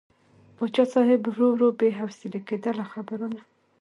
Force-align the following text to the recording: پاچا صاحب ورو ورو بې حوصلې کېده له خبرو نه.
پاچا 0.57 0.83
صاحب 0.93 1.21
ورو 1.27 1.47
ورو 1.51 1.67
بې 1.79 1.89
حوصلې 1.99 2.39
کېده 2.47 2.71
له 2.79 2.85
خبرو 2.91 3.27
نه. 3.33 3.41